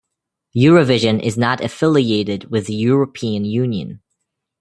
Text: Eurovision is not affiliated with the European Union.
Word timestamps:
Eurovision 0.57 1.19
is 1.21 1.37
not 1.37 1.63
affiliated 1.63 2.49
with 2.49 2.65
the 2.65 2.73
European 2.73 3.45
Union. 3.45 4.01